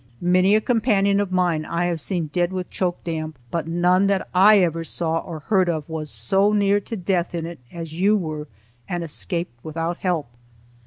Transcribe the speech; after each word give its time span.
Many 0.19 0.55
a 0.55 0.61
companion 0.61 1.19
of 1.19 1.31
mine 1.31 1.63
have 1.65 1.71
I 1.75 1.93
seen 1.97 2.31
dead 2.33 2.51
with 2.51 2.71
choke 2.71 3.03
damp, 3.03 3.37
but 3.51 3.67
none 3.67 4.07
that 4.07 4.27
I 4.33 4.57
ever 4.61 4.83
saw 4.83 5.19
or 5.19 5.41
heard 5.41 5.69
of 5.69 5.87
was 5.87 6.09
so 6.09 6.51
near 6.53 6.79
to 6.79 6.97
death 6.97 7.35
in 7.35 7.45
it 7.45 7.59
as 7.71 7.93
you 7.93 8.17
were 8.17 8.47
and 8.89 9.03
escaped 9.03 9.63
without 9.63 9.97
help." 9.97 10.25